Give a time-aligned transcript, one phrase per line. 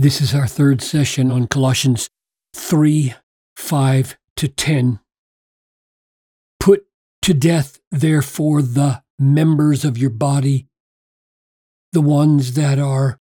[0.00, 2.08] This is our third session on Colossians
[2.54, 3.12] 3
[3.56, 4.98] 5 to 10.
[6.58, 6.86] Put
[7.20, 10.68] to death, therefore, the members of your body,
[11.92, 13.18] the ones that are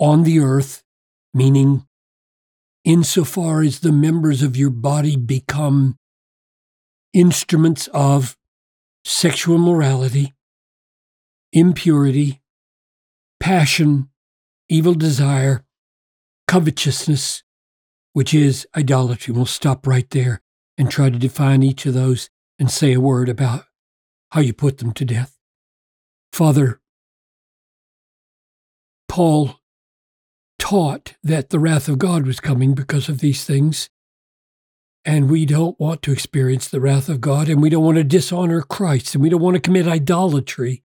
[0.00, 0.82] on the earth,
[1.32, 1.86] meaning
[2.84, 5.96] insofar as the members of your body become
[7.12, 8.36] instruments of
[9.04, 10.34] sexual immorality,
[11.52, 12.42] impurity,
[13.38, 14.10] passion,
[14.68, 15.64] evil desire,
[16.50, 17.44] covetousness,
[18.12, 19.32] which is idolatry.
[19.32, 20.42] We'll stop right there
[20.76, 22.28] and try to define each of those
[22.58, 23.66] and say a word about
[24.32, 25.38] how you put them to death.
[26.32, 26.80] Father,
[29.08, 29.60] Paul
[30.58, 33.88] taught that the wrath of God was coming because of these things.
[35.04, 38.04] And we don't want to experience the wrath of God, and we don't want to
[38.04, 40.82] dishonor Christ, and we don't want to commit idolatry.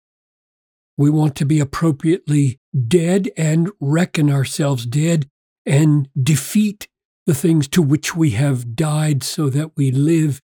[0.96, 5.28] We want to be appropriately dead and reckon ourselves dead
[5.66, 6.88] and defeat
[7.26, 10.40] the things to which we have died so that we live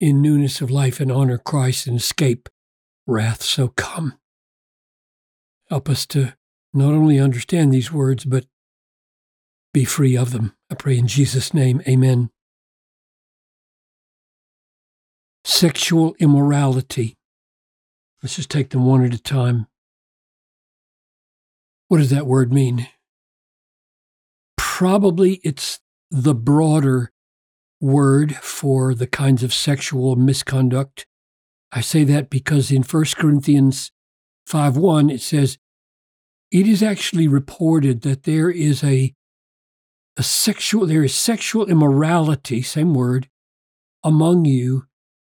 [0.00, 2.48] in newness of life and honor Christ and escape
[3.06, 3.42] wrath.
[3.42, 4.18] So come.
[5.68, 6.34] Help us to
[6.72, 8.46] not only understand these words, but
[9.72, 10.54] be free of them.
[10.70, 12.30] I pray in Jesus' name, amen.
[15.44, 17.16] Sexual immorality.
[18.22, 19.66] Let's just take them one at a time.
[21.88, 22.88] What does that word mean?
[24.78, 27.10] Probably it's the broader
[27.80, 31.04] word for the kinds of sexual misconduct.
[31.72, 33.90] I say that because in 1 Corinthians
[34.48, 35.58] 5:1 it says
[36.52, 39.16] it is actually reported that there is a
[40.16, 43.28] a sexual there is sexual immorality, same word,
[44.04, 44.86] among you,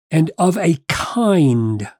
[0.09, 1.91] and of a kind.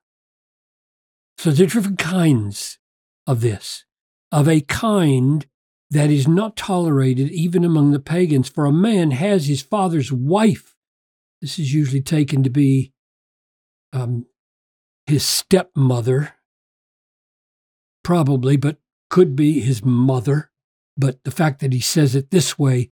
[1.38, 2.80] So there are different kinds
[3.28, 3.83] of this,
[4.31, 5.45] of a kind
[5.94, 8.49] that is not tolerated even among the pagans.
[8.49, 10.75] For a man has his father's wife.
[11.41, 12.94] This is usually taken to be
[13.91, 14.25] um,
[15.06, 16.34] his stepmother,
[18.03, 18.78] probably, but
[19.09, 20.51] could be his mother
[20.97, 22.91] but the fact that he says it this way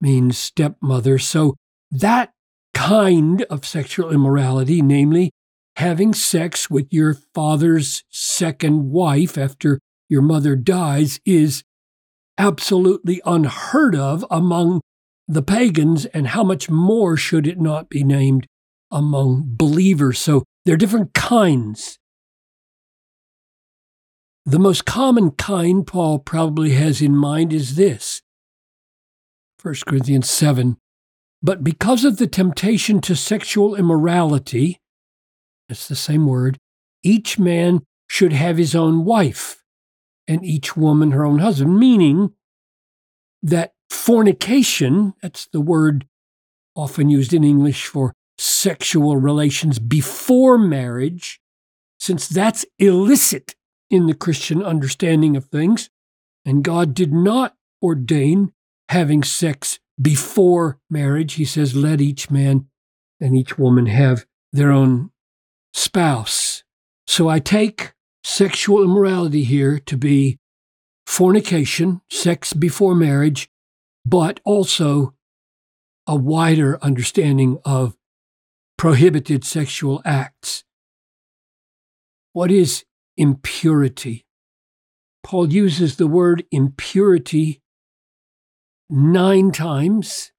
[0.00, 1.18] means stepmother.
[1.18, 1.56] So
[1.90, 2.32] that
[2.74, 5.30] kind of sexual immorality, namely
[5.76, 11.62] having sex with your father's second wife after your mother dies, is
[12.40, 14.80] absolutely unheard of among
[15.28, 18.46] the pagans, and how much more should it not be named
[18.90, 20.18] among believers?
[20.18, 21.98] So there are different kinds
[24.46, 28.22] the most common kind Paul probably has in mind is this
[29.62, 30.76] 1 Corinthians 7.
[31.42, 34.78] But because of the temptation to sexual immorality,
[35.68, 36.58] that's the same word,
[37.02, 39.59] each man should have his own wife
[40.30, 42.32] and each woman her own husband, meaning
[43.42, 46.06] that fornication, that's the word
[46.76, 51.40] often used in English for sexual relations before marriage,
[51.98, 53.56] since that's illicit
[53.90, 55.90] in the Christian understanding of things,
[56.44, 58.52] and God did not ordain
[58.88, 61.34] having sex before marriage.
[61.34, 62.68] He says, let each man
[63.20, 65.10] and each woman have their own
[65.74, 66.62] spouse.
[67.08, 70.38] So I take sexual immorality here to be
[71.06, 73.50] fornication, sex before marriage,
[74.04, 75.14] but also
[76.06, 77.96] a wider understanding of
[78.76, 80.64] prohibited sexual acts.
[82.32, 82.84] What is
[83.16, 84.24] impurity.
[85.22, 87.60] Paul uses the word impurity
[88.88, 90.32] nine times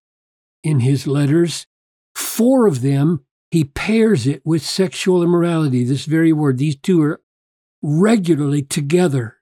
[0.63, 1.67] in his letters.
[2.15, 6.57] Four of them, he pairs it with sexual immorality, this very word.
[6.57, 7.20] These two are
[7.81, 9.37] regularly together.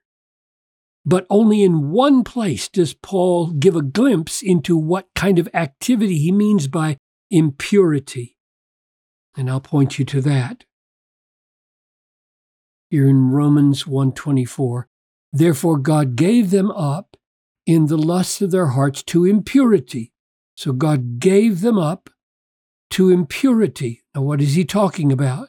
[1.04, 6.18] But only in one place does Paul give a glimpse into what kind of activity
[6.18, 6.98] he means by
[7.30, 8.36] impurity.
[9.36, 10.64] And I'll point you to that
[12.90, 14.88] here in Romans 1:24.
[15.32, 17.16] Therefore God gave them up
[17.64, 20.12] in the lusts of their hearts to impurity.
[20.56, 22.10] So God gave them up
[22.90, 24.02] to impurity.
[24.14, 25.48] Now what is he talking about?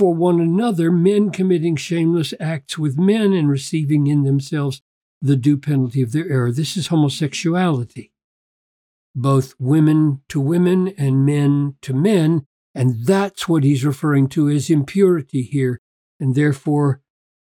[0.00, 4.80] for one another, men committing shameless acts with men and receiving in themselves
[5.20, 6.50] the due penalty of their error.
[6.50, 8.10] This is homosexuality.
[9.14, 12.46] both women to women and men to men.
[12.74, 15.80] And that's what he's referring to as impurity here.
[16.18, 17.00] And therefore,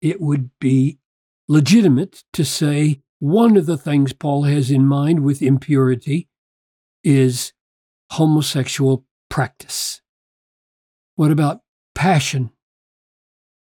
[0.02, 1.00] it would be
[1.48, 6.30] legitimate to say one of the things Paul has in mind with impurity
[7.04, 7.52] is
[8.12, 10.02] homosexual practice.
[11.16, 11.62] What about
[12.00, 12.50] passion?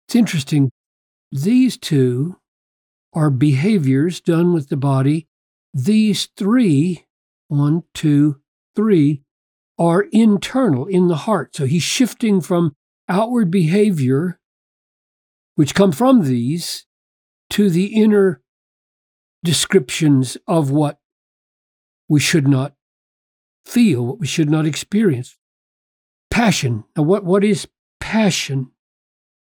[0.07, 0.69] It's interesting.
[1.31, 2.38] These two
[3.12, 5.28] are behaviors done with the body.
[5.74, 7.07] These three,
[7.48, 8.39] one, two,
[8.75, 9.24] three,
[9.80, 11.56] are internal in the heart.
[11.56, 12.75] So he's shifting from
[13.10, 14.40] outward behavior,
[15.56, 16.86] which come from these,
[17.50, 18.44] to the inner
[19.44, 21.00] descriptions of what
[22.07, 22.75] we should not
[23.66, 25.36] feel, what we should not experience.
[26.30, 26.83] Passion.
[26.95, 27.68] Now, what, what is
[28.00, 28.72] passion?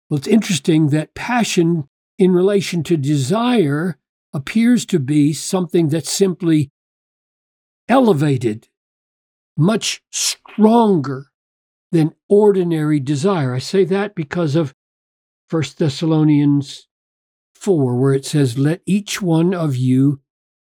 [0.09, 3.99] Well, it's interesting that passion in relation to desire
[4.33, 6.71] appears to be something that's simply
[7.89, 8.69] elevated,
[9.57, 11.27] much stronger
[11.91, 13.55] than ordinary desire.
[13.55, 14.75] I say that because of
[15.51, 16.89] 1 Thessalonians
[17.55, 20.21] 4, where it says, Let each one of you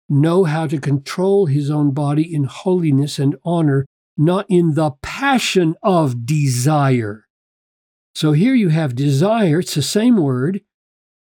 [0.09, 3.85] know how to control his own body in holiness and honor,
[4.17, 7.28] not in the passion of desire
[8.19, 10.59] so here you have desire, it's the same word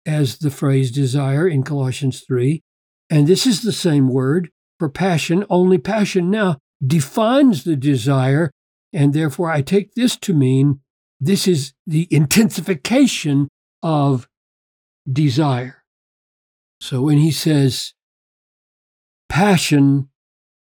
[0.04, 2.62] as the phrase desire in Colossians 3.
[3.08, 8.50] And this is the same word for passion, only passion now defines the desire.
[8.92, 10.80] And therefore, I take this to mean
[11.18, 13.48] this is the intensification
[13.82, 14.28] of
[15.10, 15.84] desire.
[16.82, 17.94] So when he says
[19.30, 20.10] passion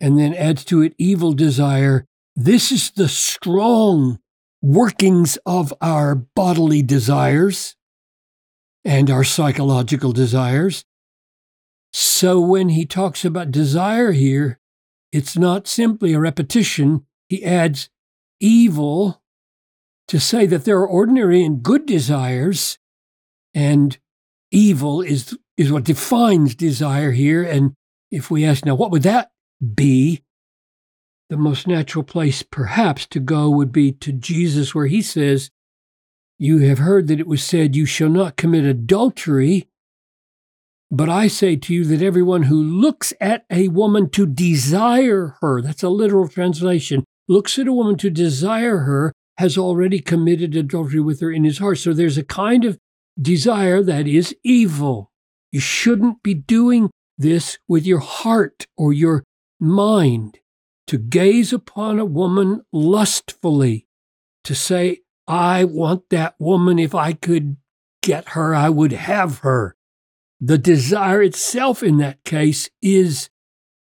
[0.02, 2.04] and then adds to it evil desire,
[2.36, 4.20] this is the strong
[4.62, 7.76] workings of our bodily desires
[8.84, 10.86] and our psychological desires.
[11.92, 14.60] So when he talks about desire here,
[15.12, 17.06] it's not simply a repetition.
[17.28, 17.90] He adds
[18.40, 19.22] evil
[20.08, 22.80] to say that there are ordinary and good desires,
[23.54, 23.98] and
[24.52, 27.44] evil is, is what defines desire here.
[27.44, 27.74] And
[28.12, 29.32] if we ask now, what would that
[29.76, 30.24] be?
[31.30, 35.52] The most natural place perhaps to go would be to Jesus, where he says,
[36.38, 39.68] You have heard that it was said, You shall not commit adultery.
[40.92, 45.62] But I say to you that everyone who looks at a woman to desire her,
[45.62, 51.00] that's a literal translation, looks at a woman to desire her, has already committed adultery
[51.00, 51.78] with her in his heart.
[51.78, 52.80] So there's a kind of
[53.22, 55.12] desire that is evil.
[55.52, 56.90] You shouldn't be doing
[57.20, 59.24] this with your heart or your
[59.60, 60.39] mind
[60.90, 63.86] to gaze upon a woman lustfully,
[64.44, 66.80] to say, I want that woman.
[66.80, 67.58] If I could
[68.02, 69.76] get her, I would have her.
[70.42, 73.30] The desire itself in that case is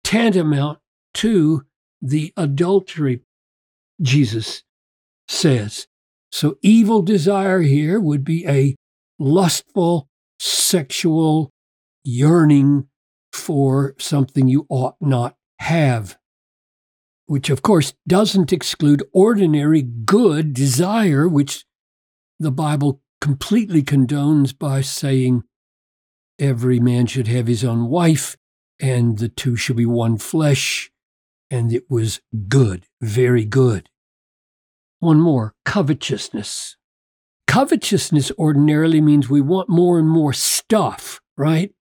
[0.04, 0.80] tantamount
[1.14, 1.64] to
[2.02, 3.22] the adultery,
[4.02, 4.64] Jesus
[5.30, 5.88] says.
[6.30, 8.76] So, evil desire here would be a
[9.18, 10.10] lustful,
[10.40, 11.52] sexual
[12.04, 12.90] yearning
[13.32, 16.18] for something you ought not have
[17.28, 21.66] which of course doesn't exclude ordinary good desire, which
[22.40, 25.44] the Bible completely condones by saying
[26.40, 28.38] every man should have his own wife
[28.80, 30.90] and the two should be one flesh.
[31.50, 33.90] And it was good, very good.
[35.00, 36.76] One more covetousness.
[37.48, 41.72] Covetousness ordinarily means we want more and more stuff, right?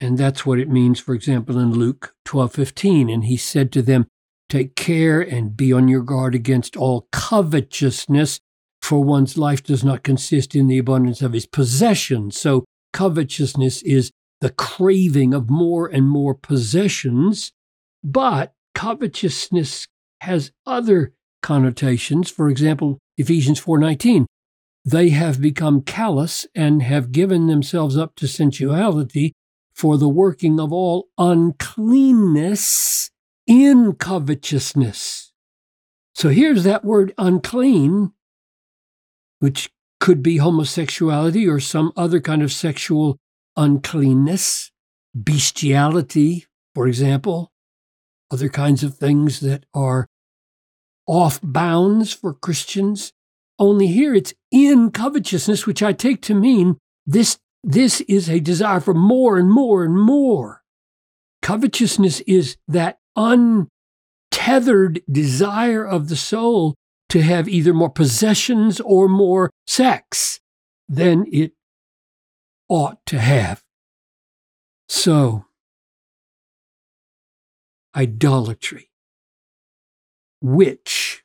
[0.00, 3.10] And that's what it means, for example, in Luke 12 15.
[3.10, 4.06] And he said to them,
[4.50, 8.40] Take care and be on your guard against all covetousness,
[8.82, 12.36] for one's life does not consist in the abundance of his possessions.
[12.36, 17.52] So, covetousness is the craving of more and more possessions,
[18.02, 19.86] but covetousness
[20.22, 22.28] has other connotations.
[22.28, 24.26] For example, Ephesians 4:19,
[24.84, 29.30] they have become callous and have given themselves up to sensuality
[29.72, 33.10] for the working of all uncleanness
[33.50, 35.32] in covetousness.
[36.14, 38.12] So here's that word unclean,
[39.40, 43.18] which could be homosexuality or some other kind of sexual
[43.56, 44.70] uncleanness,
[45.16, 47.50] bestiality, for example,
[48.30, 50.06] other kinds of things that are
[51.08, 53.12] off bounds for Christians.
[53.58, 58.78] Only here it's in covetousness, which I take to mean this, this is a desire
[58.78, 60.62] for more and more and more.
[61.42, 62.99] Covetousness is that
[64.32, 66.74] untethered desire of the soul
[67.08, 70.40] to have either more possessions or more sex
[70.88, 71.52] than it
[72.68, 73.62] ought to have.
[74.88, 75.44] So,
[77.94, 78.90] idolatry.
[80.40, 81.22] which.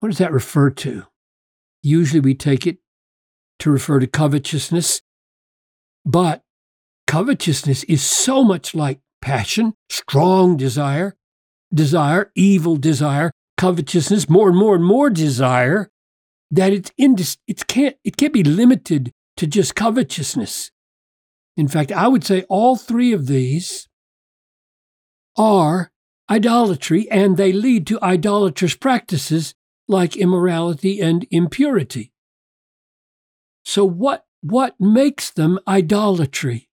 [0.00, 1.06] What does that refer to?
[1.82, 2.78] Usually we take it
[3.60, 5.00] to refer to covetousness,
[6.04, 6.42] but
[7.06, 11.16] covetousness is so much like passion, strong desire,
[11.72, 15.88] desire, evil desire, covetousness, more and more and more desire,
[16.50, 20.70] that it's indis- it can't it can't be limited to just covetousness.
[21.56, 23.88] In fact, I would say all three of these
[25.38, 25.90] are
[26.28, 29.54] idolatry and they lead to idolatrous practices
[29.88, 32.12] like immorality and impurity.
[33.64, 36.68] So what what makes them idolatry?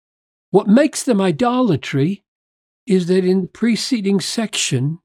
[0.49, 2.25] What makes them idolatry
[2.85, 4.99] is that in the preceding section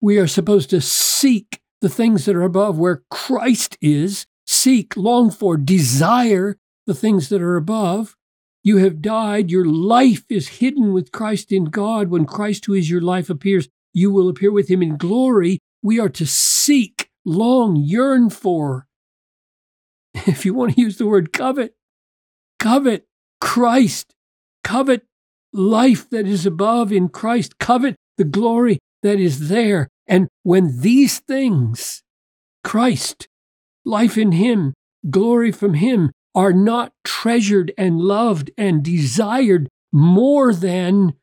[0.00, 5.30] we are supposed to seek the things that are above where Christ is, seek, long
[5.30, 8.16] for, desire the things that are above.
[8.62, 9.50] You have died.
[9.50, 12.08] Your life is hidden with Christ in God.
[12.08, 15.60] When Christ, who is your life, appears, you will appear with him in glory.
[15.82, 18.86] We are to seek, long, yearn for.
[20.26, 21.74] If you want to use the word covet,
[22.58, 23.06] covet
[23.40, 24.14] Christ,
[24.64, 25.02] covet
[25.56, 29.88] life that is above in Christ, covet the glory that is there.
[30.06, 32.02] And when these things,
[32.64, 33.28] Christ,
[33.84, 34.74] life in Him,
[35.10, 41.14] glory from Him, are not treasured and loved and desired more than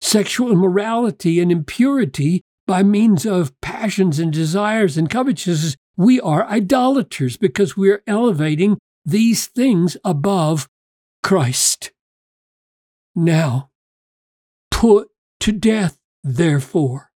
[0.00, 7.36] sexual immorality and impurity by means of passions and desires and covetousness, we are idolaters
[7.36, 10.68] because we are elevating these things above
[11.22, 11.92] Christ.
[13.20, 13.70] Now,
[14.70, 15.08] put
[15.40, 17.10] to death, therefore,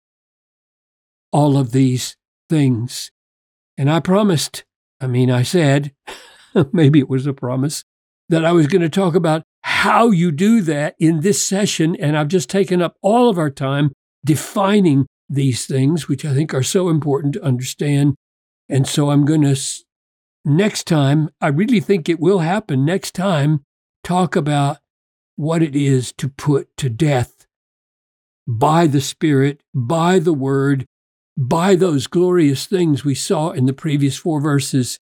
[1.33, 2.17] all of these
[2.49, 3.11] things.
[3.77, 4.63] And I promised,
[5.01, 5.93] I mean, I said,
[6.73, 7.83] maybe it was a promise,
[8.29, 11.97] that I was going to talk about how you do that in this session.
[11.97, 13.91] And I've just taken up all of our time
[14.25, 18.15] defining these things, which I think are so important to understand.
[18.69, 19.61] And so I'm going to,
[20.45, 23.65] next time, I really think it will happen next time,
[24.05, 24.77] talk about
[25.39, 27.47] what it is to put to death
[28.45, 30.85] by the Spirit, by the Word,
[31.37, 34.99] by those glorious things we saw in the previous four verses,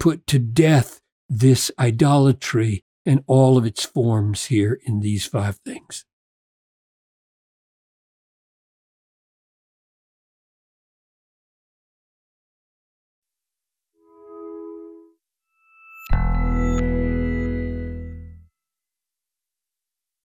[0.00, 6.04] put to death this idolatry and all of its forms here in these five things.